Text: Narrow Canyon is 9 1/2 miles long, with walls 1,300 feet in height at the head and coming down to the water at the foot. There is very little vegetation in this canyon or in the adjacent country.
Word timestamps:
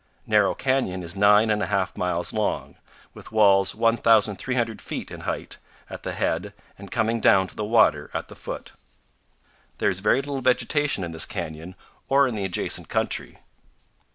Narrow 0.25 0.55
Canyon 0.55 1.03
is 1.03 1.15
9 1.15 1.49
1/2 1.49 1.95
miles 1.95 2.33
long, 2.33 2.77
with 3.13 3.31
walls 3.31 3.75
1,300 3.75 4.81
feet 4.81 5.11
in 5.11 5.19
height 5.19 5.57
at 5.91 6.01
the 6.01 6.13
head 6.13 6.55
and 6.75 6.89
coming 6.89 7.19
down 7.19 7.45
to 7.45 7.55
the 7.55 7.63
water 7.63 8.09
at 8.11 8.27
the 8.27 8.33
foot. 8.35 8.73
There 9.77 9.89
is 9.91 9.99
very 9.99 10.23
little 10.23 10.41
vegetation 10.41 11.03
in 11.03 11.11
this 11.11 11.27
canyon 11.27 11.75
or 12.09 12.27
in 12.27 12.33
the 12.33 12.45
adjacent 12.45 12.89
country. 12.89 13.37